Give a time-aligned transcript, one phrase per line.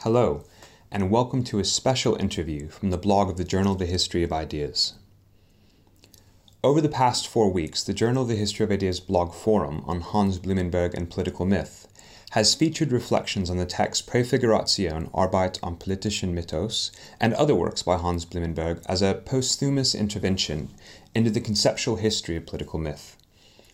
[0.00, 0.44] Hello,
[0.92, 4.22] and welcome to a special interview from the blog of the Journal of the History
[4.22, 4.92] of Ideas.
[6.62, 10.02] Over the past four weeks, the Journal of the History of Ideas blog forum on
[10.02, 11.88] Hans Blumenberg and political myth
[12.32, 17.96] has featured reflections on the text Präfiguration, Arbeit am politischen Mythos, and other works by
[17.96, 20.74] Hans Blumenberg as a posthumous intervention
[21.14, 23.16] into the conceptual history of political myth.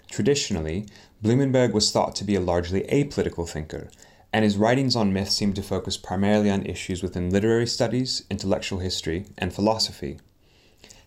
[0.09, 0.87] Traditionally,
[1.21, 3.91] Blumenberg was thought to be a largely apolitical thinker,
[4.33, 8.79] and his writings on myth seem to focus primarily on issues within literary studies, intellectual
[8.79, 10.19] history, and philosophy.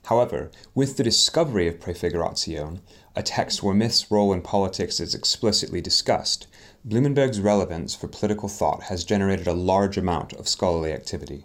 [0.05, 2.79] However, with the discovery of Präfiguration,
[3.15, 6.45] a text where myth's role in politics is explicitly discussed,
[6.83, 11.43] Blumenberg's relevance for political thought has generated a large amount of scholarly activity.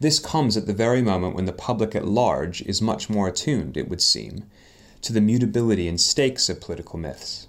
[0.00, 3.76] This comes at the very moment when the public at large is much more attuned,
[3.76, 4.44] it would seem,
[5.02, 7.46] to the mutability and stakes of political myths.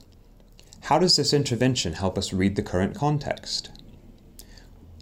[0.87, 3.71] How does this intervention help us read the current context?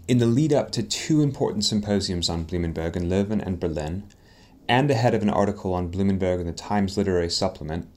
[0.07, 4.03] In the lead up to two important symposiums on Blumenberg in Leuven and Berlin,
[4.69, 7.87] and ahead of an article on Blumenberg in the Times Literary Supplement,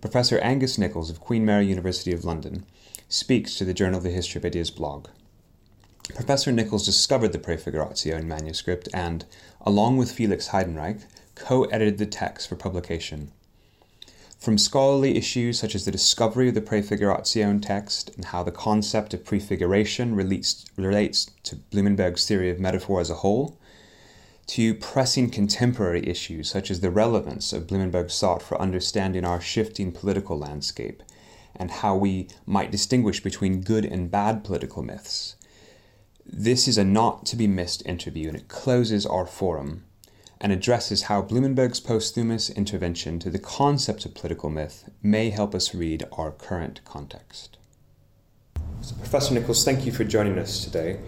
[0.00, 2.64] Professor Angus Nicholls of Queen Mary University of London
[3.10, 5.08] speaks to the Journal of the History of Ideas blog.
[6.14, 9.26] Professor Nicholls discovered the Präfiguration manuscript and,
[9.60, 11.02] along with Felix Heidenreich,
[11.34, 13.32] co edited the text for publication.
[14.44, 19.14] From scholarly issues such as the discovery of the Präfiguration text and how the concept
[19.14, 23.58] of prefiguration relates, relates to Blumenberg's theory of metaphor as a whole,
[24.48, 29.90] to pressing contemporary issues such as the relevance of Blumenberg's thought for understanding our shifting
[29.90, 31.02] political landscape
[31.56, 35.36] and how we might distinguish between good and bad political myths.
[36.26, 39.84] This is a not to be missed interview and it closes our forum
[40.44, 45.74] and addresses how Blumenberg's posthumous intervention to the concept of political myth may help us
[45.74, 47.56] read our current context.
[48.82, 51.00] So, Professor Nicholls, thank you for joining us today.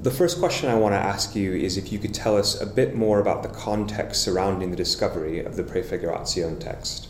[0.00, 2.66] The first question I want to ask you is if you could tell us a
[2.66, 7.06] bit more about the context surrounding the discovery of the Präfiguration text.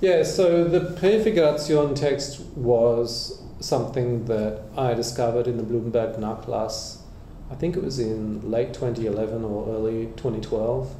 [0.00, 7.03] Yeah, so the Präfiguration text was something that I discovered in the Blumenberg Nachlass
[7.50, 10.94] I think it was in late 2011 or early 2012.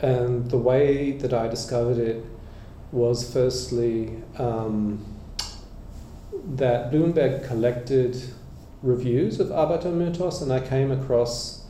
[0.00, 2.24] And the way that I discovered it
[2.92, 5.04] was firstly um,
[6.54, 8.16] that Blumenberg collected
[8.82, 11.64] reviews of Arbeit am Mythos, and I came across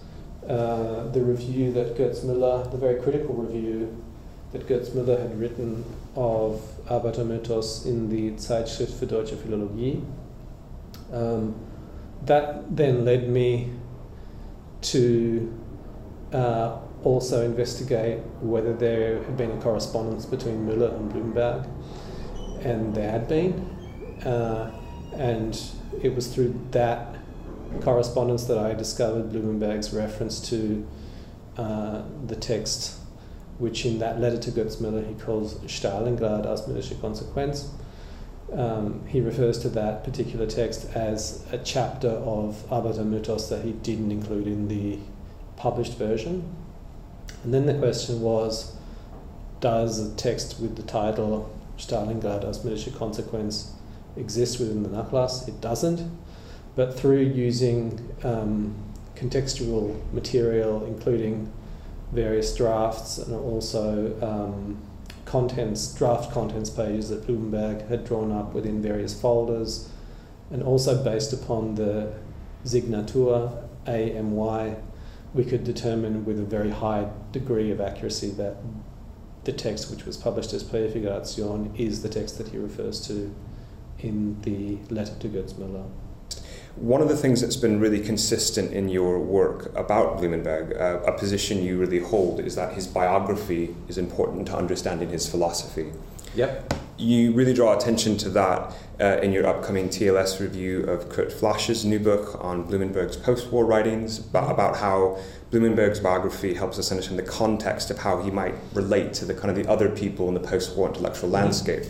[0.49, 3.97] uh, the review that Götz Müller, the very critical review
[4.53, 5.85] that Götz Müller had written
[6.15, 10.03] of Arbeit am Mythos in the Zeitschrift für Deutsche Philologie.
[11.13, 11.55] Um,
[12.25, 13.71] that then led me
[14.93, 15.53] to
[16.33, 21.67] uh, also investigate whether there had been a correspondence between Müller and Blumenberg,
[22.61, 23.53] and there had been.
[24.25, 24.73] Uh,
[25.15, 25.61] and
[26.03, 27.17] it was through that
[27.81, 30.87] correspondence that I discovered Blumenberg's reference to
[31.57, 32.99] uh, the text,
[33.59, 37.69] which in that letter to Götz Müller he calls Stalingrad als mythische Konsequenz.
[38.53, 43.65] Um, he refers to that particular text as a chapter of Arbeit am Mythos that
[43.65, 44.99] he didn't include in the
[45.57, 46.45] published version.
[47.43, 48.77] And then the question was
[49.61, 53.73] does a text with the title Stalingrad as mythische consequence
[54.17, 55.49] exist within the Nachlass?
[55.49, 56.09] It doesn't.
[56.75, 58.75] But through using um,
[59.15, 61.51] contextual material, including
[62.13, 64.79] various drafts and also um,
[65.27, 69.91] contents, draft contents pages that Blumenberg had drawn up within various folders,
[70.51, 72.15] and also based upon the
[72.65, 74.77] Signatur AMY,
[75.35, 78.57] we could determine with a very high degree of accuracy that
[79.45, 83.35] the text which was published as Präfiguration is the text that he refers to
[83.99, 85.89] in the letter to Götz Müller.
[86.77, 91.13] One of the things that's been really consistent in your work about Blumenberg, uh, a
[91.17, 95.91] position you really hold, is that his biography is important to understanding his philosophy.
[96.35, 96.75] Yep.
[96.99, 101.87] You really draw attention to that uh, in your upcoming TLS review of Kurt Flasch's
[101.87, 105.19] new book on Blumenberg's post war writings, about, about how
[105.51, 109.49] Blumenberg's biography helps us understand the context of how he might relate to the kind
[109.49, 111.37] of the other people in the post war intellectual mm-hmm.
[111.37, 111.85] landscape.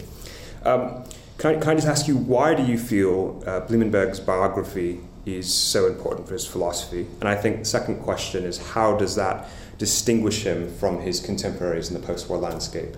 [0.64, 1.04] Um,
[1.38, 5.52] can I, can I just ask you, why do you feel uh, Blumenberg's biography is
[5.52, 7.06] so important for his philosophy?
[7.20, 11.88] And I think the second question is, how does that distinguish him from his contemporaries
[11.88, 12.96] in the post war landscape?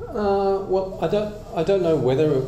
[0.00, 2.40] Uh, well, I don't, I don't know whether,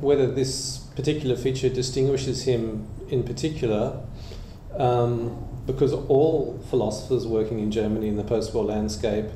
[0.00, 4.00] whether this particular feature distinguishes him in particular,
[4.76, 9.26] um, because all philosophers working in Germany in the post war landscape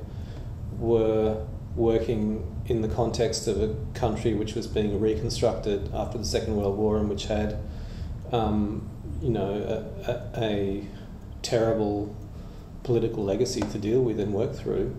[0.79, 1.45] were
[1.77, 6.77] working in the context of a country which was being reconstructed after the Second World
[6.77, 7.59] War and which had
[8.33, 8.89] um,
[9.21, 10.85] you know, a, a, a
[11.43, 12.15] terrible
[12.83, 14.95] political legacy to deal with and work through.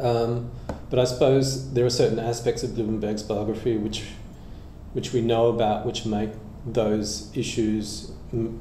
[0.00, 0.50] Um,
[0.90, 4.04] but I suppose there are certain aspects of Blumenberg's biography which,
[4.92, 6.30] which we know about, which make
[6.64, 8.10] those issues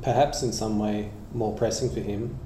[0.01, 2.37] perhaps in some way more pressing for him.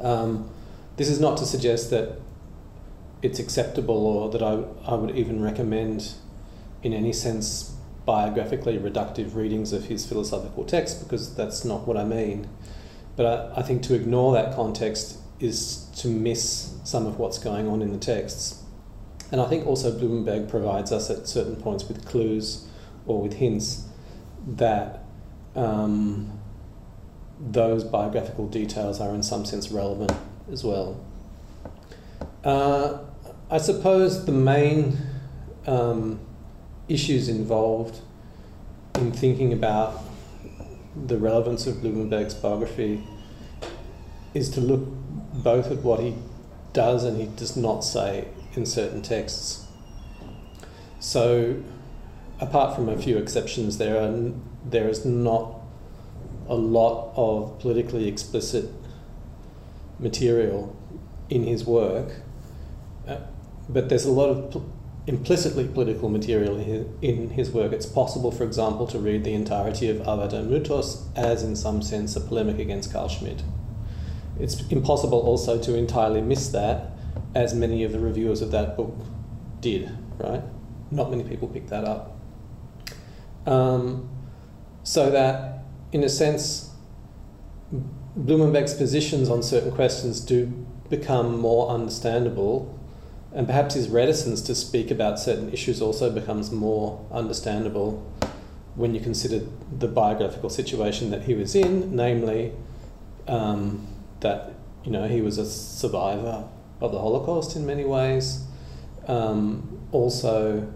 [0.00, 0.50] Um,
[0.96, 2.20] this is not to suggest that
[3.26, 6.14] it's acceptable or that I, I would even recommend,
[6.82, 7.74] in any sense,
[8.04, 12.48] biographically reductive readings of his philosophical text, because that's not what I mean.
[13.16, 17.66] But I, I think to ignore that context is to miss some of what's going
[17.68, 18.62] on in the texts.
[19.32, 22.68] And I think also Blumenberg provides us at certain points with clues
[23.06, 23.88] or with hints
[24.46, 25.02] that
[25.56, 26.38] um,
[27.40, 30.12] those biographical details are in some sense relevant
[30.52, 31.04] as well.
[32.44, 32.98] Uh,
[33.48, 34.98] I suppose the main
[35.68, 36.18] um,
[36.88, 38.00] issues involved
[38.96, 40.02] in thinking about
[41.06, 43.06] the relevance of Blumenberg's biography
[44.34, 44.82] is to look
[45.32, 46.16] both at what he
[46.72, 49.64] does and he does not say in certain texts.
[50.98, 51.62] So,
[52.40, 54.32] apart from a few exceptions, there are
[54.64, 55.60] there is not
[56.48, 58.68] a lot of politically explicit
[60.00, 60.74] material
[61.30, 62.22] in his work,
[63.68, 64.72] but there's a lot of pl-
[65.06, 67.72] implicitly political material in his, in his, work.
[67.72, 71.82] It's possible, for example, to read the entirety of Arbeit am Mythos as, in some
[71.82, 73.42] sense, a polemic against Carl Schmitt.
[74.38, 76.90] It's impossible also to entirely miss that,
[77.34, 78.94] as many of the reviewers of that book
[79.60, 80.42] did, right?
[80.90, 82.18] Not many people picked that up.
[83.46, 84.08] Um,
[84.82, 86.70] so that, in a sense,
[88.16, 90.46] Blumenberg's positions on certain questions do
[90.88, 92.75] become more understandable,
[93.34, 98.10] and perhaps his reticence to speak about certain issues also becomes more understandable
[98.74, 99.40] when you consider
[99.78, 102.52] the biographical situation that he was in, namely
[103.26, 103.86] um,
[104.20, 104.52] that
[104.84, 106.48] you know he was a survivor
[106.80, 108.44] of the Holocaust in many ways.
[109.08, 110.72] Um, also,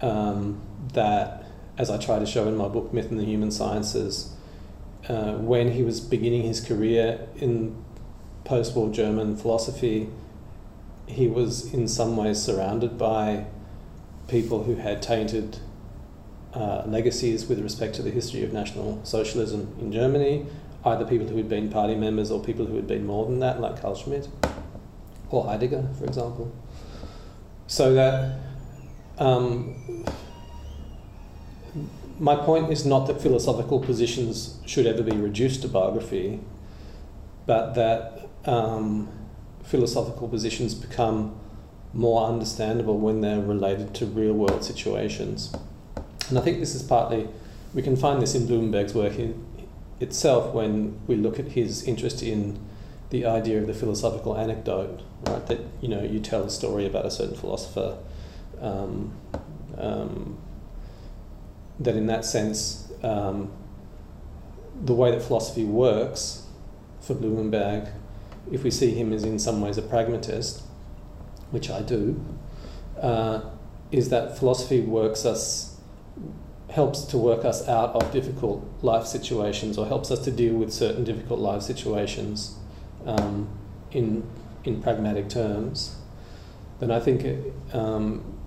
[0.00, 0.60] um,
[0.92, 1.44] that
[1.78, 4.34] as I try to show in my book Myth and the Human Sciences,
[5.08, 7.82] uh, when he was beginning his career in
[8.44, 10.08] post war German philosophy,
[11.10, 13.44] he was in some ways surrounded by
[14.28, 15.58] people who had tainted
[16.54, 20.46] uh, legacies with respect to the history of National Socialism in Germany,
[20.84, 23.60] either people who had been party members or people who had been more than that,
[23.60, 24.28] like Carl Schmitt
[25.30, 26.52] or Heidegger, for example.
[27.66, 28.40] So that
[29.18, 30.04] um,
[32.18, 36.40] my point is not that philosophical positions should ever be reduced to biography,
[37.46, 39.08] but that um,
[39.62, 41.38] philosophical positions become
[41.92, 45.52] more understandable when they're related to real world situations.
[46.28, 47.28] And I think this is partly,
[47.74, 49.44] we can find this in Blumenberg's work in,
[49.98, 52.58] itself when we look at his interest in
[53.10, 55.46] the idea of the philosophical anecdote, right?
[55.46, 57.98] That you know you tell a story about a certain philosopher.
[58.60, 59.12] Um,
[59.76, 60.38] um,
[61.78, 63.50] that in that sense, um,
[64.84, 66.46] the way that philosophy works
[67.00, 67.90] for Blumenberg,
[68.50, 70.62] if we see him as in some ways a pragmatist,
[71.50, 72.24] which I do,
[73.00, 73.42] uh,
[73.90, 75.78] is that philosophy works us,
[76.70, 80.72] helps to work us out of difficult life situations or helps us to deal with
[80.72, 82.56] certain difficult life situations
[83.06, 83.48] um,
[83.90, 84.28] in,
[84.64, 85.96] in pragmatic terms,
[86.78, 88.38] then I think it, um,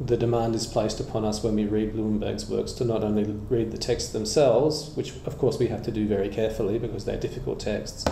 [0.00, 3.70] the demand is placed upon us when we read Blumenberg's works to not only read
[3.70, 7.60] the texts themselves, which of course we have to do very carefully because they're difficult
[7.60, 8.04] texts,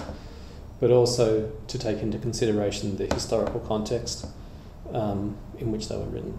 [0.81, 4.27] but also to take into consideration the historical context
[4.93, 6.39] um, in which they were written.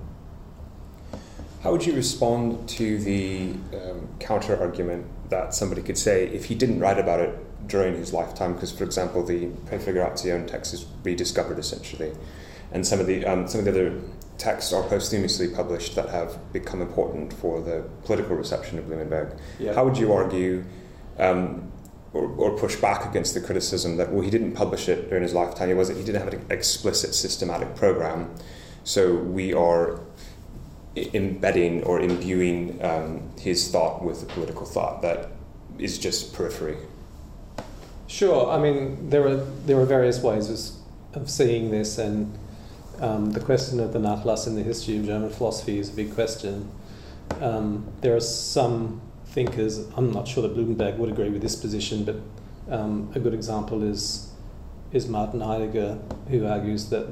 [1.62, 6.56] How would you respond to the um, counter argument that somebody could say if he
[6.56, 11.60] didn't write about it during his lifetime, because, for example, the Präfiguration text is rediscovered
[11.60, 12.14] essentially,
[12.72, 14.02] and some of the um, some of the other
[14.38, 19.38] texts are posthumously published that have become important for the political reception of Blumenberg.
[19.60, 19.74] Yeah.
[19.74, 20.64] How would you argue?
[21.18, 21.72] Um,
[22.14, 25.34] or, or, push back against the criticism that well he didn't publish it during his
[25.34, 28.34] lifetime he wasn't he didn't have an explicit systematic program
[28.84, 30.02] so we are
[30.96, 35.30] embedding or imbuing um, his thought with political thought that
[35.78, 36.78] is just periphery
[38.10, 38.50] Sure.
[38.50, 40.76] I mean, there are there are various ways
[41.14, 42.36] of seeing this, and
[43.00, 46.16] um, the question of the Nachlass in the history of German philosophy is a big
[46.16, 46.72] question.
[47.40, 49.00] Um, there are some
[49.30, 49.80] thinkers.
[49.96, 52.16] I'm not sure that Blumenberg would agree with this position, but
[52.70, 54.26] um, a good example is
[54.92, 57.08] is Martin Heidegger, who argues that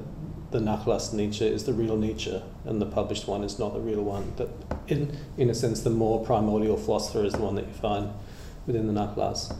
[0.50, 4.02] the Nachlass Nietzsche is the real Nietzsche, and the published one is not the real
[4.02, 4.34] one.
[4.38, 4.50] That,
[4.88, 8.12] in in a sense, the more primordial philosopher is the one that you find
[8.66, 9.56] within the Nachlass.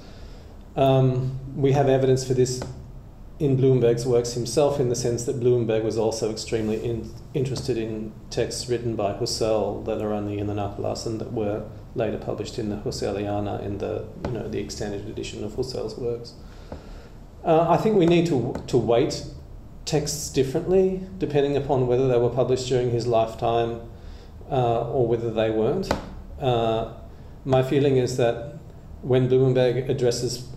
[0.76, 2.62] Um, we have evidence for this
[3.40, 8.12] in Blumenberg's works himself, in the sense that Blumenberg was also extremely in, interested in
[8.32, 11.64] texts written by Husserl that are only in the Nachlass and that were
[11.98, 16.34] later published in the Husserliana in the you know the extended edition of Husserl's works.
[17.44, 19.26] Uh, I think we need to to weight
[19.86, 23.82] texts differently depending upon whether they were published during his lifetime
[24.52, 25.92] uh, or whether they weren't.
[26.40, 26.94] Uh,
[27.46, 28.60] my feeling is that
[29.02, 30.48] when Blumenberg addresses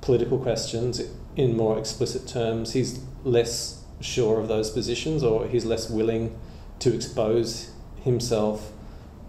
[0.00, 1.02] political questions
[1.36, 6.36] in more explicit terms, he's less sure of those positions or he's less willing
[6.80, 7.70] to expose
[8.02, 8.72] himself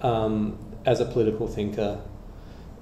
[0.01, 2.01] um, as a political thinker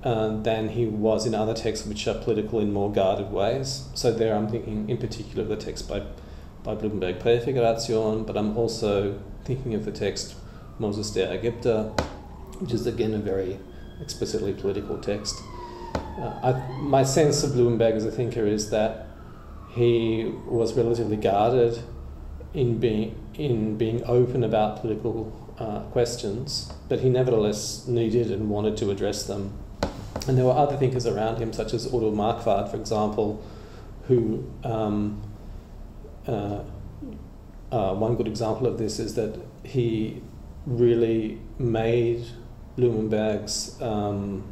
[0.03, 3.88] uh, than he was in other texts which are political in more guarded ways.
[3.93, 6.01] So there I'm thinking in particular of the text by,
[6.63, 10.36] by Blumenberg Präfiguration, but I'm also thinking of the text
[10.79, 11.91] Moses der Ägypter,
[12.60, 13.60] which is again a very
[14.01, 15.36] explicitly political text.
[15.96, 19.08] Uh, I, my sense of Blumenberg as a thinker is that
[19.70, 21.81] he was relatively guarded
[22.53, 28.75] in being in being open about political uh, questions, but he nevertheless needed and wanted
[28.77, 29.53] to address them.
[30.27, 33.44] And there were other thinkers around him, such as Odo Marquard, for example,
[34.08, 35.22] who um,
[36.27, 36.62] uh,
[37.72, 40.22] uh, one good example of this is that he
[40.65, 42.25] really made
[42.75, 44.44] Blumenberg's um,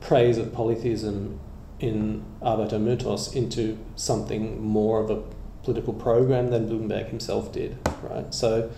[0.00, 1.38] praise of polytheism
[1.80, 5.22] in Arbeit am Mythos into something more of a
[5.62, 8.32] political program than Blumenberg himself did, right?
[8.34, 8.70] So,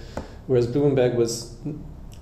[0.47, 1.57] whereas Blumenberg was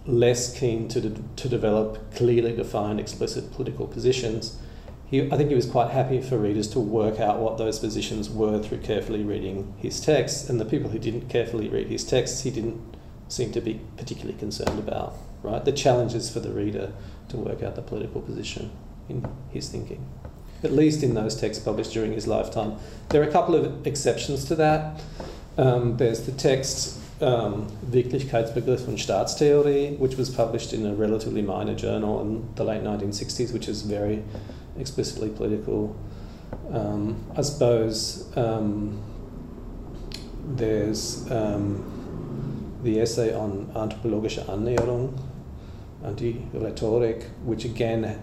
[0.06, 4.58] less keen to, de- to develop clearly defined explicit political positions,
[5.06, 8.30] he, I think he was quite happy for readers to work out what those positions
[8.30, 12.42] were through carefully reading his texts, and the people who didn't carefully read his texts,
[12.42, 12.80] he didn't
[13.28, 15.64] seem to be particularly concerned about, right?
[15.64, 16.92] The challenge is for the reader
[17.28, 18.70] to work out the political position
[19.08, 20.08] in his thinking,
[20.62, 22.76] at least in those texts published during his lifetime.
[23.08, 25.00] There are a couple of exceptions to that.
[25.58, 31.74] Um, there's the text um, Wirklichkeitsbegriff und Staatstheorie, which was published in a relatively minor
[31.74, 34.22] journal in the late 1960s, which is very
[34.78, 35.96] explicitly political.
[36.72, 39.00] Um, I suppose um,
[40.56, 45.18] there's um, the essay on anthropologische Annäherung,
[46.02, 48.20] Anti-Rhetorik, which again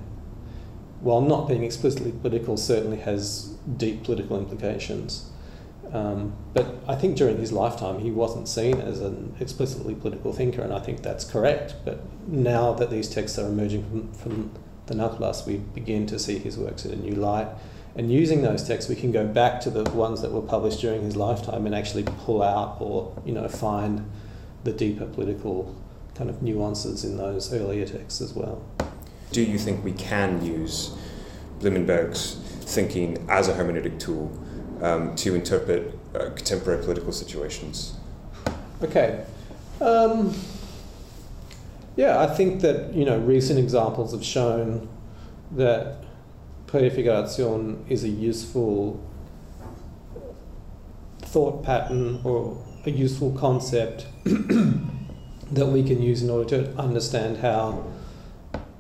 [1.02, 5.30] while not being explicitly political, certainly has deep political implications.
[5.94, 10.62] Um, but I think during his lifetime, he wasn't seen as an explicitly political thinker,
[10.62, 11.76] and I think that's correct.
[11.86, 14.52] But now that these texts are emerging from, from
[14.88, 17.48] the Nachlass, we begin to see his works in a new light.
[17.96, 21.02] And using those texts, we can go back to the ones that were published during
[21.02, 24.08] his lifetime and actually pull out or you know find
[24.64, 25.76] the deeper political
[26.14, 28.64] kind of nuances in those earlier texts as well
[29.32, 30.96] do you think we can use
[31.60, 34.32] Blumenberg's thinking as a hermeneutic tool
[34.82, 37.96] um, to interpret uh, contemporary political situations?
[38.82, 39.26] Okay.
[39.82, 40.34] Um,
[41.96, 44.88] yeah, I think that you know recent examples have shown
[45.52, 46.04] that
[46.68, 49.04] prefiguration is a useful
[51.20, 57.84] thought pattern or a useful concept that we can use in order to understand how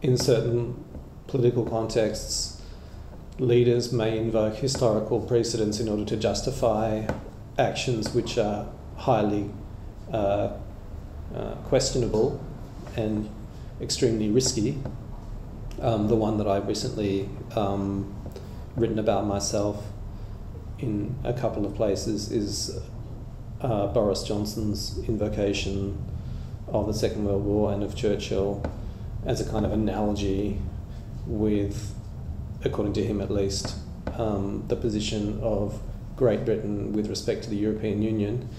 [0.01, 0.83] in certain
[1.27, 2.56] political contexts,
[3.39, 7.07] leaders may invoke historical precedents in order to justify
[7.57, 9.49] actions which are highly
[10.11, 10.49] uh,
[11.35, 12.43] uh, questionable
[12.95, 13.29] and
[13.81, 14.77] extremely risky.
[15.81, 18.13] Um, the one that I've recently um,
[18.75, 19.85] written about myself
[20.79, 22.79] in a couple of places is
[23.61, 25.97] uh, Boris Johnson's invocation
[26.67, 28.63] of the Second World War and of Churchill
[29.25, 30.59] as a kind of analogy
[31.25, 31.93] with,
[32.63, 33.75] according to him at least,
[34.17, 35.79] um, the position of
[36.15, 38.49] Great Britain with respect to the European Union.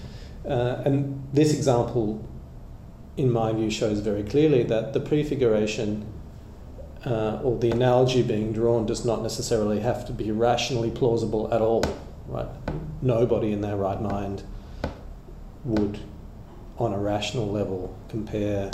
[0.47, 2.25] Uh, and this example,
[3.17, 6.05] in my view, shows very clearly that the prefiguration
[7.05, 11.61] uh, or the analogy being drawn does not necessarily have to be rationally plausible at
[11.61, 11.83] all.
[12.27, 12.47] Right?
[13.01, 14.43] Nobody in their right mind
[15.63, 15.99] would,
[16.77, 18.71] on a rational level, compare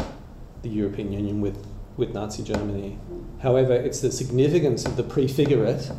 [0.62, 1.66] the European Union with
[1.98, 2.98] with Nazi Germany.
[3.42, 5.92] However, it's the significance of the prefigurate,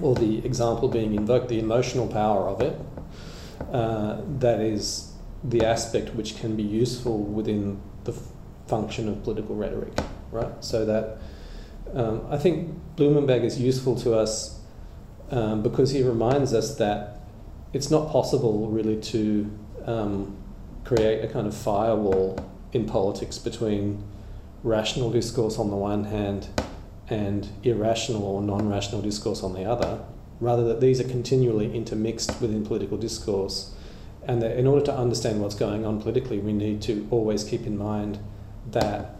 [0.00, 2.78] or the example being invoked, the emotional power of it,
[3.72, 5.12] uh, that is
[5.44, 8.18] the aspect which can be useful within the f-
[8.66, 9.96] function of political rhetoric,
[10.32, 10.64] right?
[10.64, 11.18] So that
[11.94, 14.60] um, I think Blumenberg is useful to us
[15.30, 17.20] um, because he reminds us that
[17.72, 19.50] it's not possible really to
[19.84, 20.36] um,
[20.84, 22.38] create a kind of firewall
[22.72, 24.02] in politics between
[24.64, 26.48] rational discourse on the one hand
[27.08, 30.00] and irrational or non rational discourse on the other,
[30.40, 33.72] rather that these are continually intermixed within political discourse.
[34.26, 37.66] And that in order to understand what's going on politically, we need to always keep
[37.66, 38.18] in mind
[38.70, 39.16] that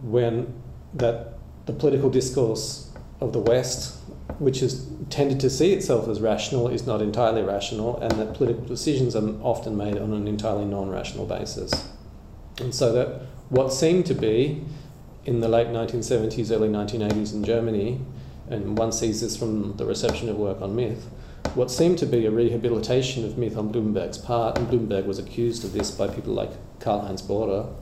[0.00, 0.54] when
[0.94, 1.34] that
[1.66, 3.98] the political discourse of the West,
[4.38, 8.64] which has tended to see itself as rational, is not entirely rational, and that political
[8.64, 11.88] decisions are often made on an entirely non rational basis.
[12.60, 14.64] And so that what seemed to be
[15.24, 18.00] in the late 1970s, early 1980s in Germany,
[18.48, 21.08] and one sees this from the reception of work on myth,
[21.54, 25.64] what seemed to be a rehabilitation of myth on Blumenberg's part, and Blumenberg was accused
[25.64, 26.50] of this by people like
[26.80, 27.72] Karl Heinz Bohrer,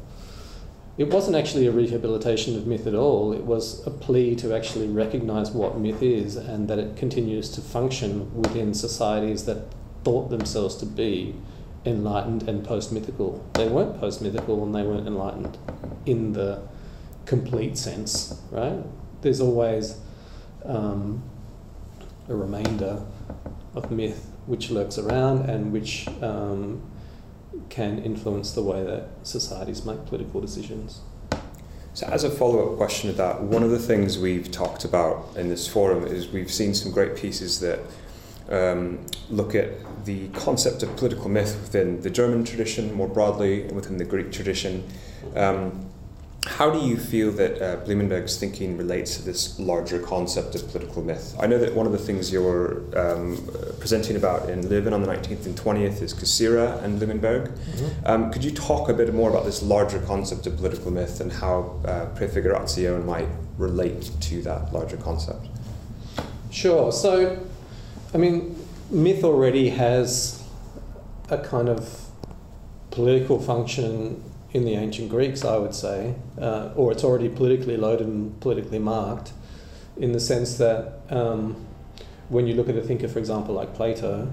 [0.97, 3.33] it wasn't actually a rehabilitation of myth at all.
[3.33, 7.61] It was a plea to actually recognize what myth is and that it continues to
[7.61, 9.66] function within societies that
[10.04, 11.35] thought themselves to be
[11.84, 13.44] enlightened and post mythical.
[13.54, 15.58] They weren't post mythical and they weren't enlightened
[16.06, 16.62] in the
[17.26, 18.82] complete sense, right?
[19.22, 19.98] There's always
[20.64, 21.22] um,
[22.28, 23.02] a remainder
[23.74, 26.82] of myth which lurks around and which um,
[27.68, 31.00] can influence the way that societies make political decisions.
[31.94, 35.28] So, as a follow up question to that, one of the things we've talked about
[35.36, 37.78] in this forum is we've seen some great pieces that
[38.50, 39.70] um, look at
[40.04, 44.32] the concept of political myth within the German tradition more broadly, and within the Greek
[44.32, 44.86] tradition.
[45.34, 45.90] Um,
[46.46, 51.02] how do you feel that uh, Blumenberg's thinking relates to this larger concept of political
[51.02, 51.34] myth?
[51.40, 53.48] I know that one of the things you're um,
[53.80, 57.48] presenting about in Leuven on the 19th and 20th is Cassirer and Blumenberg.
[57.48, 58.06] Mm-hmm.
[58.06, 61.32] Um, could you talk a bit more about this larger concept of political myth and
[61.32, 65.46] how uh, Präfiguration might relate to that larger concept?
[66.50, 66.92] Sure.
[66.92, 67.44] So,
[68.14, 68.56] I mean,
[68.90, 70.40] myth already has
[71.30, 72.06] a kind of
[72.92, 78.06] political function in the ancient Greeks, I would say, uh, or it's already politically loaded
[78.06, 79.33] and politically marked,
[79.97, 81.66] in the sense that um,
[82.28, 84.30] when you look at a thinker, for example, like Plato,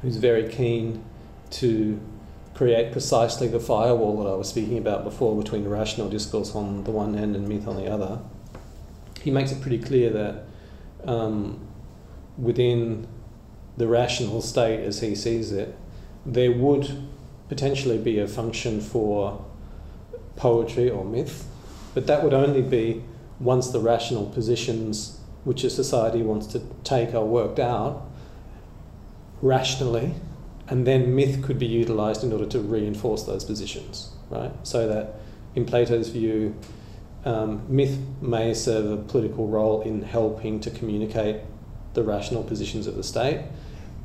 [0.00, 1.04] who's very keen
[1.50, 2.00] to
[2.54, 6.92] create precisely the firewall that I was speaking about before between rational discourse on the
[6.92, 8.20] one hand and myth on the other,
[9.20, 10.44] he makes it pretty clear that
[11.04, 11.60] um,
[12.38, 13.06] within
[13.78, 15.74] the rational state as he sees it,
[16.26, 17.08] there would
[17.48, 19.44] potentially be a function for
[20.36, 21.46] poetry or myth,
[21.94, 23.02] but that would only be
[23.40, 28.04] once the rational positions which a society wants to take are worked out
[29.40, 30.14] rationally,
[30.66, 34.52] and then myth could be utilized in order to reinforce those positions, right?
[34.66, 35.14] So that
[35.54, 36.54] in Plato's view,
[37.24, 41.36] um, myth may serve a political role in helping to communicate
[41.94, 43.44] the rational positions of the state,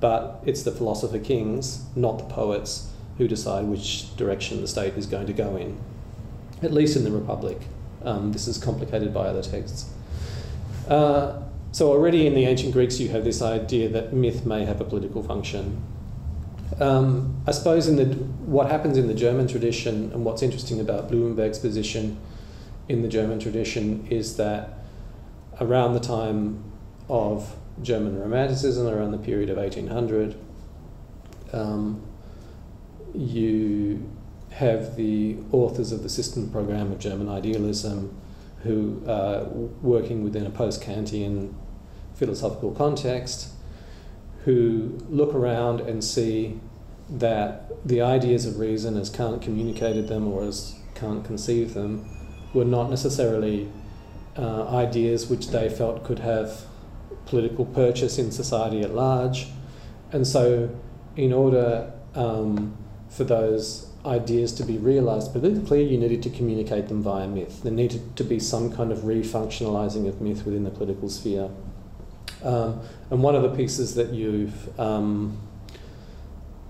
[0.04, 5.06] but it's the philosopher kings, not the poets, who decide which direction the state is
[5.06, 5.80] going to go in
[6.62, 7.58] at least in the Republic.
[8.04, 9.90] Um, this is complicated by other texts.
[10.90, 14.82] Uh, so already in the ancient Greeks, you have this idea that myth may have
[14.82, 15.82] a political function.
[16.80, 18.06] Um, I suppose in the
[18.46, 22.18] what happens in the German tradition and what's interesting about Blumenberg's position
[22.90, 24.80] in the German tradition is that
[25.62, 26.64] around the time
[27.10, 30.36] of German Romanticism, around the period of 1800,
[31.52, 32.02] um,
[33.14, 34.10] you
[34.52, 38.16] have the authors of the system program of German idealism
[38.62, 39.46] who are
[39.82, 41.54] working within a post Kantian
[42.16, 43.50] philosophical context,
[44.46, 46.60] who look around and see
[47.10, 52.08] that the ideas of reason, as Kant communicated them or as Kant conceived them,
[52.54, 53.70] were not necessarily
[54.38, 56.66] uh, ideas which they felt could have
[57.26, 59.48] political purchase in society at large.
[60.12, 60.70] And so,
[61.16, 62.78] in order um,
[63.10, 67.64] for those ideas to be realized politically, you needed to communicate them via myth.
[67.64, 71.50] There needed to be some kind of refunctionalizing of myth within the political sphere.
[72.44, 75.40] Um, and one of the pieces that you've um,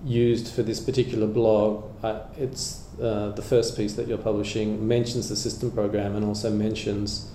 [0.06, 5.30] used for this particular blog, uh, it's uh, the first piece that you're publishing, mentions
[5.30, 7.32] the system program and also mentions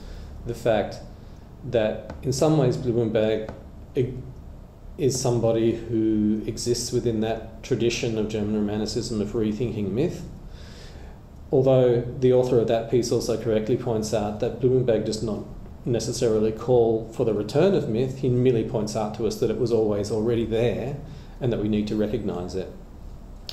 [0.47, 0.99] the fact
[1.65, 3.53] that in some ways Blumenberg
[4.97, 10.25] is somebody who exists within that tradition of German Romanticism of rethinking myth.
[11.51, 15.45] Although the author of that piece also correctly points out that Blumenberg does not
[15.85, 19.59] necessarily call for the return of myth, he merely points out to us that it
[19.59, 20.97] was always already there
[21.41, 22.71] and that we need to recognize it.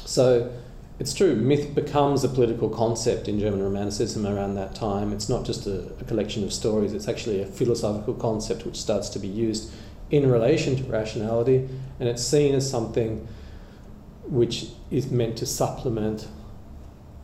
[0.05, 0.51] So
[0.97, 5.12] it's true, myth becomes a political concept in German Romanticism around that time.
[5.12, 9.10] It's not just a, a collection of stories, it's actually a philosophical concept which starts
[9.10, 9.71] to be used
[10.10, 11.67] in relation to rationality,
[11.99, 13.27] and it's seen as something
[14.23, 16.27] which is meant to supplement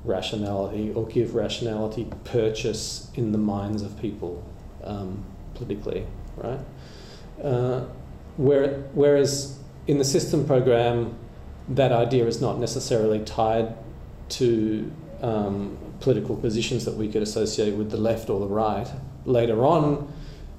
[0.04, 4.44] rationality or give rationality purchase in the minds of people
[4.84, 6.06] um, politically,
[6.38, 6.60] right?
[7.42, 7.86] Uh,
[8.38, 11.16] where, whereas in the system program,
[11.76, 13.76] that idea is not necessarily tied
[14.30, 18.88] to um, political positions that we could associate with the left or the right.
[19.26, 20.12] Later on,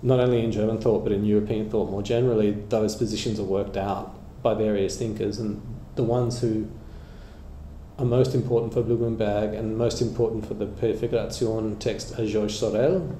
[0.02, 3.76] not only in German thought but in European thought more generally, those positions are worked
[3.76, 5.60] out by various thinkers, and
[5.94, 6.68] the ones who
[7.98, 13.16] are most important for Blumenberg and most important for the Präfiguration text are Georges Sorel,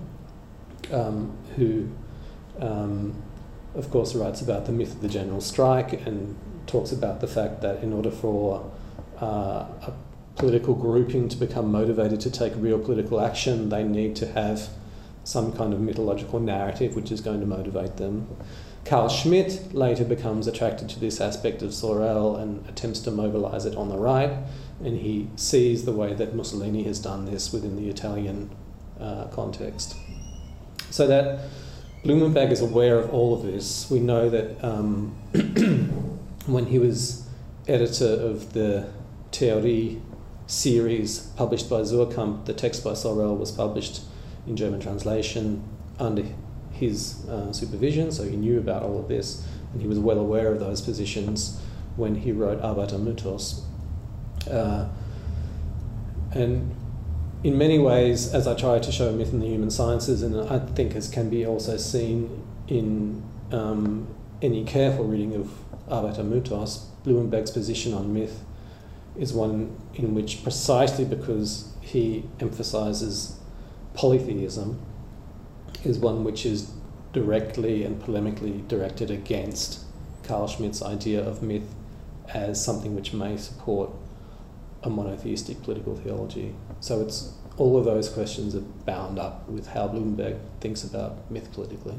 [0.90, 1.88] um, who,
[2.58, 3.22] um,
[3.74, 7.60] of course, writes about the myth of the general strike and talks about the fact
[7.62, 8.70] that in order for
[9.20, 9.92] uh, a
[10.36, 14.68] political grouping to become motivated to take real political action, they need to have
[15.24, 18.26] some kind of mythological narrative which is going to motivate them.
[18.84, 23.76] Carl Schmitt later becomes attracted to this aspect of Sorel and attempts to mobilize it
[23.76, 24.32] on the right,
[24.82, 28.50] and he sees the way that Mussolini has done this within the Italian
[29.00, 29.96] uh, context.
[30.90, 31.48] So that
[32.04, 33.88] Blumenberg is aware of all of this.
[33.88, 35.14] We know that um,
[36.46, 37.28] when he was
[37.68, 38.88] editor of the
[39.30, 40.00] Theorie
[40.46, 44.02] series published by Suhrkamp, the text by Sorel was published
[44.46, 45.64] in German translation
[45.98, 46.24] under
[46.72, 50.52] his uh, supervision, so he knew about all of this, and he was well aware
[50.52, 51.60] of those positions
[51.96, 53.64] when he wrote Arbeit am Mythos.
[54.50, 54.88] Uh,
[56.32, 56.74] and
[57.44, 60.58] in many ways, as I try to show myth in the human sciences, and I
[60.58, 64.08] think as can be also seen in um,
[64.40, 65.50] any careful reading of
[65.92, 68.42] Arbeit am Mythos, Blumenberg's position on myth
[69.14, 73.38] is one in which, precisely because he emphasizes
[73.92, 74.80] polytheism,
[75.84, 76.72] is one which is
[77.12, 79.80] directly and polemically directed against
[80.22, 81.74] Carl Schmitt's idea of myth
[82.32, 83.90] as something which may support
[84.82, 86.54] a monotheistic political theology.
[86.80, 91.52] So it's all of those questions are bound up with how Blumenberg thinks about myth
[91.52, 91.96] politically.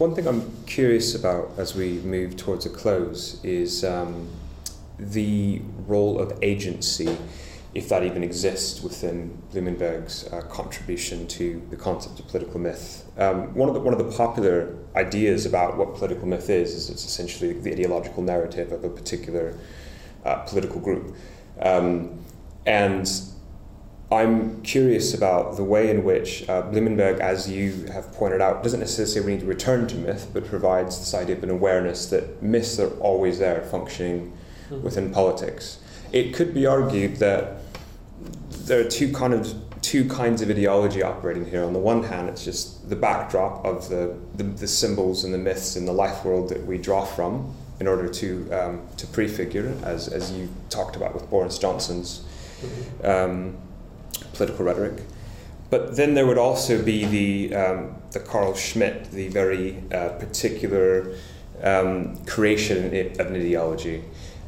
[0.00, 4.30] One thing I'm curious about as we move towards a close is um,
[4.98, 7.18] the role of agency,
[7.74, 13.04] if that even exists within Blumenberg's uh, contribution to the concept of political myth.
[13.18, 16.88] Um, one, of the, one of the popular ideas about what political myth is is
[16.88, 19.54] it's essentially the ideological narrative of a particular
[20.24, 21.14] uh, political group.
[21.60, 22.24] Um,
[22.64, 23.06] and
[24.12, 28.80] I'm curious about the way in which uh, Blumenberg, as you have pointed out, doesn't
[28.80, 32.80] necessarily need to return to myth, but provides this idea of an awareness that myths
[32.80, 34.32] are always there, functioning
[34.68, 34.82] mm-hmm.
[34.82, 35.78] within politics.
[36.12, 37.58] It could be argued that
[38.50, 41.64] there are two kind of two kinds of ideology operating here.
[41.64, 45.38] On the one hand, it's just the backdrop of the, the, the symbols and the
[45.38, 49.72] myths in the life world that we draw from, in order to um, to prefigure,
[49.84, 52.24] as as you talked about with Boris Johnson's
[53.04, 53.56] um,
[54.32, 55.02] political rhetoric.
[55.70, 61.14] But then there would also be the um, the Carl Schmitt, the very uh, particular
[61.62, 64.02] um, creation of an ideology.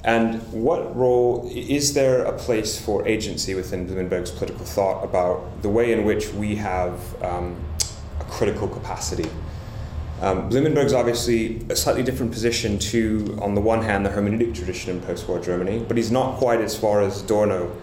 [0.04, 5.68] And what role is there a place for agency within Blumenberg's political thought about the
[5.68, 7.54] way in which we have um,
[8.18, 9.30] a critical capacity
[10.22, 14.94] um, Blumenberg's obviously a slightly different position to, on the one hand, the hermeneutic tradition
[14.94, 17.76] in post war Germany, but he's not quite as far as Adorno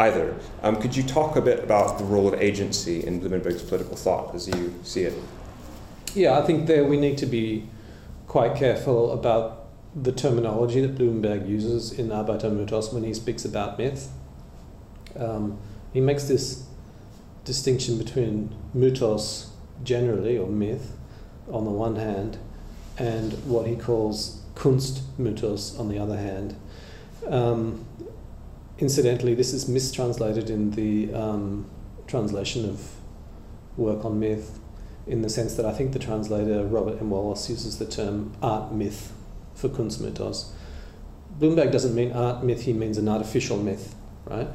[0.00, 0.34] either.
[0.62, 4.34] Um, could you talk a bit about the role of agency in Blumenberg's political thought
[4.34, 5.14] as you see it?
[6.14, 7.68] Yeah, I think there we need to be
[8.26, 13.44] quite careful about the terminology that Blumenberg uses in Arbeit am Mythos when he speaks
[13.44, 14.08] about myth.
[15.16, 15.58] Um,
[15.92, 16.64] he makes this
[17.44, 19.50] distinction between mythos
[19.82, 20.96] generally, or myth,
[21.50, 22.38] on the one hand,
[22.98, 26.56] and what he calls Kunstmythos on the other hand.
[27.26, 27.84] Um,
[28.80, 31.70] incidentally, this is mistranslated in the um,
[32.06, 32.90] translation of
[33.76, 34.58] work on myth,
[35.06, 37.10] in the sense that I think the translator Robert M.
[37.10, 39.12] Wallace uses the term art myth
[39.54, 40.50] for Kunstmythos.
[41.38, 44.48] Blumenberg doesn't mean art myth, he means an artificial myth, right?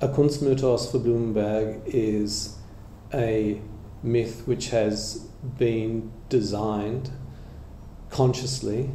[0.00, 2.56] A Kunstmythos for Blumenberg is
[3.14, 3.60] a
[4.02, 5.28] myth which has
[5.58, 7.10] been designed
[8.10, 8.90] consciously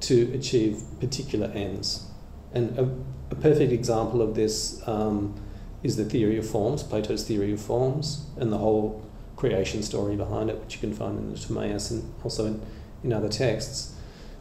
[0.00, 2.08] to achieve particular ends.
[2.52, 5.34] And a, perfect example of this um,
[5.82, 9.04] is the theory of forms, Plato's theory of forms, and the whole
[9.36, 12.62] creation story behind it, which you can find in the Timaeus and also in,
[13.02, 13.94] in other texts.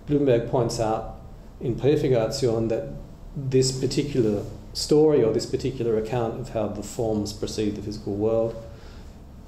[0.07, 1.19] Blumenberg points out
[1.59, 2.89] in Präfiguration that
[3.35, 4.43] this particular
[4.73, 8.55] story or this particular account of how the forms perceive the physical world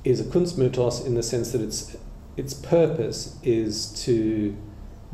[0.03, 1.97] is a Kunstmythos in the sense that its
[2.37, 4.55] its purpose is to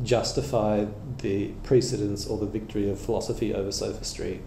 [0.02, 0.86] justify
[1.18, 4.40] the precedence or the victory of philosophy over sophistry.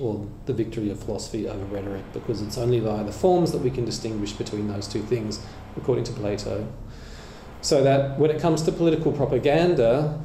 [0.00, 3.70] or the victory of philosophy over rhetoric, because it's only via the forms that we
[3.70, 5.40] can distinguish between those two things,
[5.76, 6.66] according to Plato.
[7.60, 10.20] So that when it comes to political propaganda,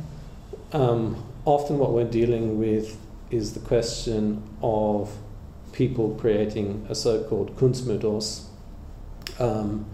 [0.74, 2.98] um, often what we're dealing with
[3.32, 5.16] is the question of
[5.72, 8.46] people creating a so-called Kunstmythos,
[9.40, 9.86] um,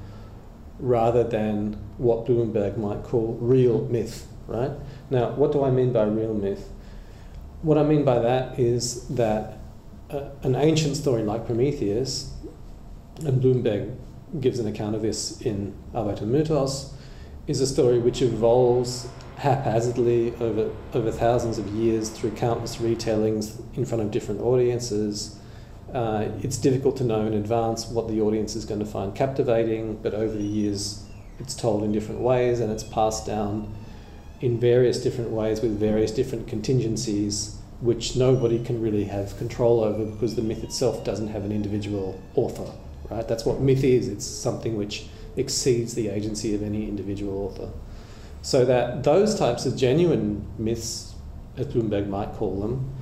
[0.79, 4.71] rather than what Blumenberg might call real myth, right?
[5.09, 6.69] Now, what do I mean by real myth?
[7.61, 9.59] What I mean by that is that
[10.09, 12.33] uh, an ancient story like Prometheus,
[13.25, 13.95] and Blumenberg
[14.39, 16.93] gives an account of this in Arbeit am Mythos,
[17.47, 19.07] is a story which evolves
[19.37, 25.37] haphazardly over, over thousands of years through countless retellings in front of different audiences.
[25.95, 29.95] Uh, it's difficult to know in advance what the audience is going to find captivating,
[30.03, 31.05] but over the years
[31.39, 33.73] it's told in different ways and it's passed down
[34.41, 40.03] in various different ways with various different contingencies which nobody can really have control over
[40.03, 42.69] because the myth itself doesn't have an individual author,
[43.09, 43.25] right?
[43.25, 44.09] That's what myth is.
[44.09, 45.05] It's something which
[45.37, 47.69] exceeds the agency of any individual author.
[48.41, 51.15] So that those types of genuine myths,
[51.55, 52.93] as Blumenberg might call them,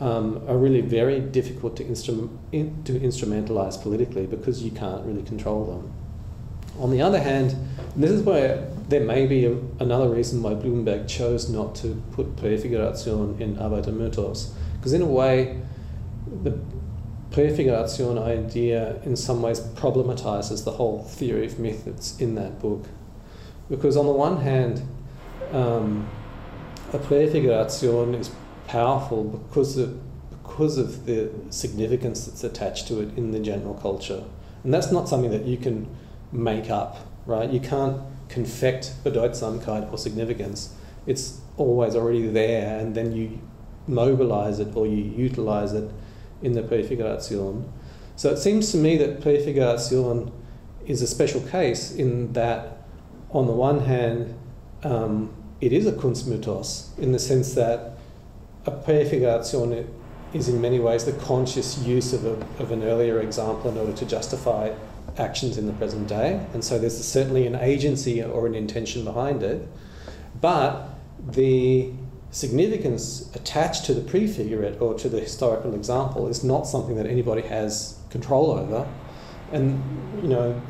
[0.00, 1.84] um, are really very difficult to,
[2.52, 5.92] in, to instrumentalize politically because you can't really control them.
[6.82, 7.54] On the other hand,
[7.94, 12.34] this is where there may be a, another reason why Blumenberg chose not to put
[12.36, 15.60] Präfiguration in Arbeit am Mythos, because in a way,
[16.42, 16.58] the
[17.30, 22.86] Präfiguration idea in some ways problematizes the whole theory of myth that's in that book.
[23.68, 24.82] Because on the one hand,
[25.52, 26.08] um,
[26.92, 28.30] a Präfiguration is
[28.70, 29.98] powerful because of,
[30.30, 34.22] because of the significance that's attached to it in the general culture.
[34.62, 35.88] And that's not something that you can
[36.30, 37.50] make up, right?
[37.50, 40.72] You can't confect Bedeutsamkeit or significance.
[41.04, 43.40] It's always already there, and then you
[43.88, 45.90] mobilize it or you utilize it
[46.42, 47.64] in the Präfiguration.
[48.14, 50.30] So it seems to me that Präfiguration
[50.86, 52.86] is a special case in that,
[53.30, 54.32] on the one hand,
[54.84, 57.96] um, it is a Kunstmythos in the sense that
[58.66, 59.86] a Präfiguration
[60.32, 63.92] is in many ways the conscious use of, a, of an earlier example in order
[63.92, 64.72] to justify
[65.18, 66.44] actions in the present day.
[66.54, 69.66] And so there's certainly an agency or an intention behind it.
[70.40, 70.88] But
[71.26, 71.92] the
[72.30, 77.42] significance attached to the prefigurate or to the historical example is not something that anybody
[77.42, 78.88] has control over.
[79.52, 79.82] And,
[80.22, 80.60] you know,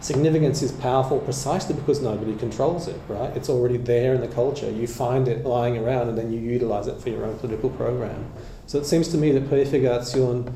[0.00, 3.36] significance is powerful precisely because nobody controls it, right?
[3.36, 4.70] It's already there in the culture.
[4.70, 8.30] You find it lying around and then you utilize it for your own political program.
[8.66, 10.52] So it seems to me that Präfiguration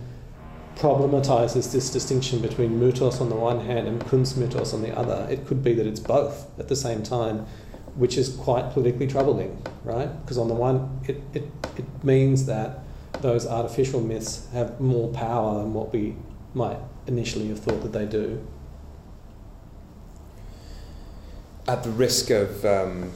[0.76, 5.26] problematizes this distinction between mythos on the one hand and Kunstmythos on the other.
[5.30, 7.46] It could be that it's both at the same time
[7.94, 10.08] which is quite politically troubling, right?
[10.22, 11.44] Because on the one, it, it,
[11.76, 12.80] it means that
[13.20, 16.16] those artificial myths have more power than what we
[16.54, 18.42] might initially have thought that they do.
[21.72, 23.10] At the risk of um,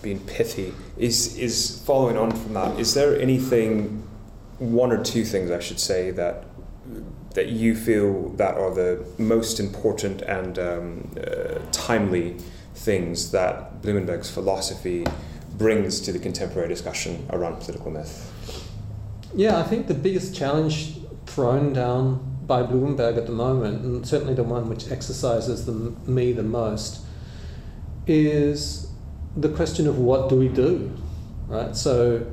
[0.00, 4.02] being pithy, is, is following on from that, is there anything,
[4.58, 6.44] one or two things I should say, that
[7.34, 12.36] that you feel that are the most important and um, uh, timely
[12.74, 15.04] things that Blumenberg's philosophy
[15.58, 18.32] brings to the contemporary discussion around political myth?
[19.34, 24.32] Yeah, I think the biggest challenge thrown down by Blumenberg at the moment, and certainly
[24.32, 25.74] the one which exercises the,
[26.10, 27.04] me the most,
[28.08, 28.90] is
[29.36, 30.96] the question of what do we do,
[31.46, 31.76] right?
[31.76, 32.26] So,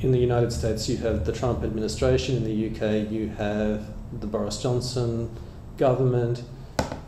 [0.00, 2.36] in the United States, you have the Trump administration.
[2.36, 3.86] In the UK, you have
[4.20, 5.30] the Boris Johnson
[5.76, 6.42] government.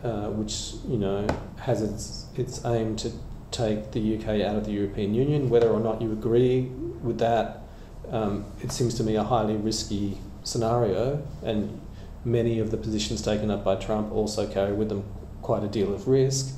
[0.03, 1.25] Uh, which you know
[1.59, 3.11] has its its aim to
[3.49, 5.49] take the UK out of the European Union.
[5.49, 6.69] Whether or not you agree
[7.01, 7.63] with that,
[8.11, 11.81] um, it seems to me a highly risky scenario, and
[12.23, 15.03] many of the positions taken up by Trump also carry with them
[15.41, 16.53] quite a deal of risk.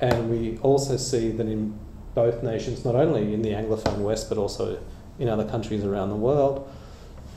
[0.00, 1.78] And we also see that in
[2.14, 4.80] both nations, not only in the Anglophone West but also
[5.18, 6.70] in other countries around the world,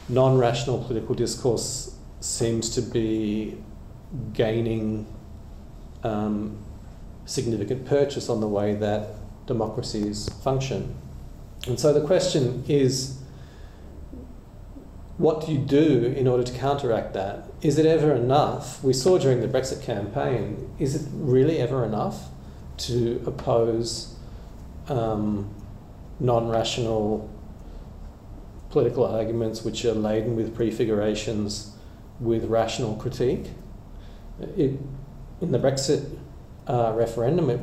[0.10, 3.58] non rational political discourse seems to be
[4.34, 5.08] gaining
[6.04, 6.58] um,
[7.26, 9.10] significant purchase on the way that
[9.47, 10.95] democracies function.
[11.67, 13.17] And so the question is
[15.17, 17.45] what do you do in order to counteract that?
[17.62, 18.84] Is it ever enough?
[18.84, 22.30] We saw during the Brexit campaign, is it really ever enough
[22.77, 24.15] to oppose
[24.88, 25.53] um,
[26.19, 27.29] non rational
[28.69, 31.75] political arguments which are laden with prefigurations
[32.19, 33.47] with rational critique?
[34.57, 34.79] It,
[35.41, 36.17] in the Brexit
[36.67, 37.60] uh, referendum, it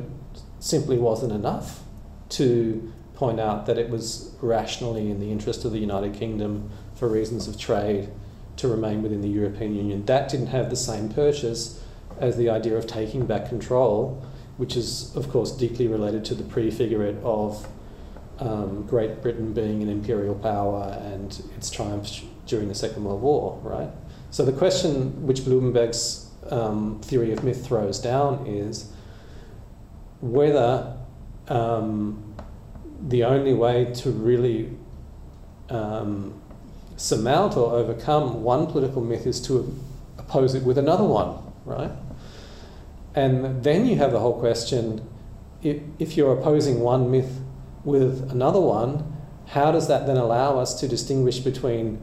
[0.59, 1.81] simply wasn't enough
[2.29, 7.09] to point out that it was rationally in the interest of the United Kingdom for
[7.09, 8.09] reasons of trade
[8.57, 10.05] to remain within the European Union.
[10.05, 11.83] That didn't have the same purchase
[12.19, 14.25] as the idea of taking back control,
[14.59, 17.65] which is, of course, deeply related to the prefigurate of
[18.39, 23.57] um, Great Britain being an imperial power and its triumph during the Second World War,
[23.63, 23.89] right?
[24.31, 28.91] So the question which Blumenberg's um, theory of myth throws down is
[30.19, 30.93] whether
[31.47, 32.35] um,
[33.07, 34.75] the only way to really
[35.69, 36.33] um,
[36.97, 39.73] surmount or overcome one political myth is to
[40.17, 41.91] oppose it with another one, right?
[43.15, 45.07] And then you have the whole question
[45.61, 47.41] if, you're opposing one myth
[47.83, 49.15] with another one,
[49.47, 52.01] how does that then allow us to distinguish between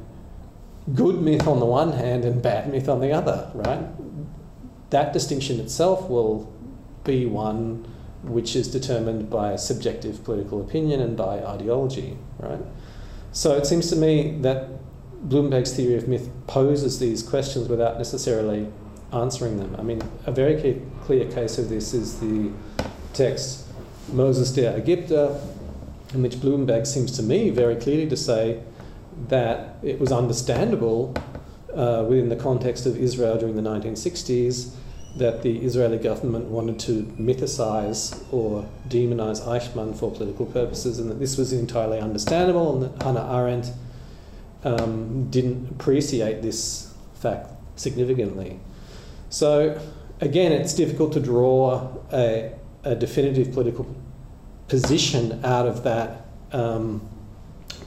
[0.95, 3.87] good myth on the one hand and bad myth on the other, right?
[4.90, 6.53] That distinction itself will
[7.05, 7.87] be one
[8.23, 12.61] which is determined by subjective political opinion and by ideology, right?
[13.33, 14.69] So it seems to me that
[15.29, 18.69] Blumenberg's theory of myth poses these questions without necessarily
[19.12, 19.77] answering them.
[19.79, 22.51] I mean, a very clear case of this is the
[23.12, 23.66] text
[24.12, 25.40] Moses der Ägypter,
[26.14, 28.62] in which Blumenberg seems to me very clearly to say
[29.29, 31.14] that it was understandable
[31.75, 34.75] uh, within the context of Israel during the 1960s
[35.16, 41.19] that the Israeli government wanted to mythicize or demonize Eichmann for political purposes, and that
[41.19, 43.73] this was entirely understandable, and that Hannah Arendt
[44.64, 48.61] um, didn't appreciate this fact significantly.
[49.29, 49.81] So,
[50.21, 52.53] again, it's difficult to draw a,
[52.85, 53.87] a definitive political
[54.69, 57.09] position out of that um,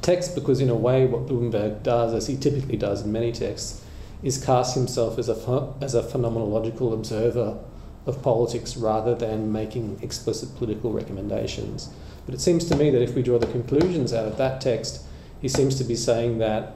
[0.01, 3.83] text because, in a way, what Blumenberg does, as he typically does in many texts,
[4.21, 7.57] is cast himself as a, as a phenomenological observer
[8.05, 11.89] of politics rather than making explicit political recommendations.
[12.25, 15.03] But it seems to me that if we draw the conclusions out of that text,
[15.41, 16.75] he seems to be saying that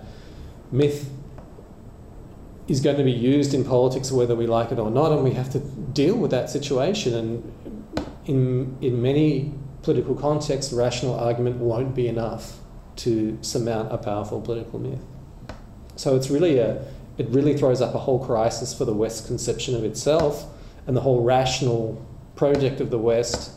[0.72, 1.10] myth
[2.68, 5.32] is going to be used in politics whether we like it or not, and we
[5.32, 7.14] have to deal with that situation.
[7.14, 7.54] And
[8.26, 12.60] in, in many political contexts, rational argument won't be enough
[12.96, 15.02] to surmount a powerful political myth.
[15.96, 16.86] So it's really a,
[17.18, 20.46] it really throws up a whole crisis for the West's conception of itself
[20.88, 22.04] and the whole rational
[22.36, 23.52] project of the West,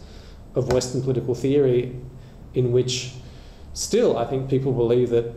[0.55, 1.97] of Western political theory,
[2.55, 3.13] in which
[3.73, 5.33] still I think people believe that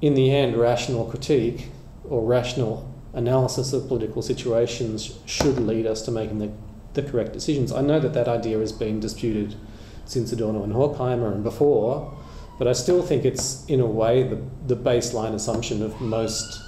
[0.00, 1.68] in the end, rational critique
[2.08, 6.50] or rational analysis of political situations should lead us to making the,
[6.94, 7.72] the correct decisions.
[7.72, 9.56] I know that that idea has been disputed
[10.04, 12.16] since Adorno and Horkheimer and before,
[12.58, 16.60] but I still think it's, in a way, the, the baseline assumption of most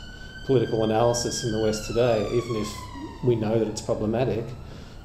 [0.46, 2.68] political analysis in the West today, even if
[3.24, 4.44] we know that it's problematic.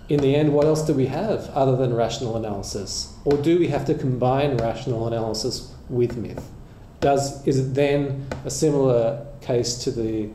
[0.09, 3.13] In the end, what else do we have other than rational analysis?
[3.25, 6.49] Or do we have to combine rational analysis with myth?
[7.01, 10.29] Does, is it then a similar case to the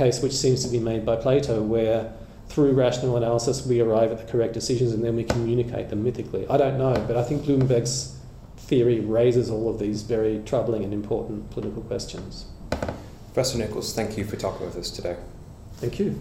[0.00, 2.10] case which seems to be made by Plato, where
[2.48, 6.46] through rational analysis we arrive at the correct decisions and then we communicate them mythically?
[6.48, 8.16] I don't know, but I think Blumenberg's
[8.56, 12.46] theory raises all of these very troubling and important political questions.
[13.26, 15.16] Professor Nicholls, thank you for talking with us today.
[15.76, 16.18] Thank you.